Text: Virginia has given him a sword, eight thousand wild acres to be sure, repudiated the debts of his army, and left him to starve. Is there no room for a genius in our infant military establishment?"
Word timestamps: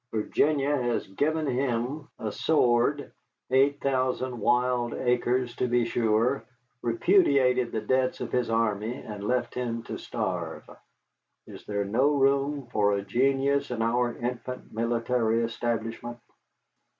Virginia 0.11 0.75
has 0.81 1.05
given 1.09 1.45
him 1.45 2.07
a 2.17 2.31
sword, 2.31 3.13
eight 3.51 3.79
thousand 3.81 4.39
wild 4.39 4.95
acres 4.95 5.55
to 5.55 5.67
be 5.67 5.85
sure, 5.85 6.43
repudiated 6.81 7.71
the 7.71 7.81
debts 7.81 8.19
of 8.19 8.31
his 8.31 8.49
army, 8.49 8.95
and 8.95 9.23
left 9.23 9.53
him 9.53 9.83
to 9.83 9.99
starve. 9.99 10.67
Is 11.45 11.63
there 11.67 11.85
no 11.85 12.07
room 12.15 12.65
for 12.71 12.93
a 12.93 13.03
genius 13.03 13.69
in 13.69 13.83
our 13.83 14.17
infant 14.17 14.73
military 14.73 15.43
establishment?" 15.43 16.17